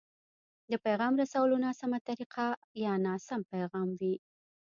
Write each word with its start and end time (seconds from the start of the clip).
د 0.71 0.73
پيغام 0.85 1.13
رسولو 1.21 1.55
ناسمه 1.65 1.99
طريقه 2.09 2.47
يا 2.83 2.93
ناسم 3.05 3.41
پيغام 3.53 3.89
وي. 3.99 4.15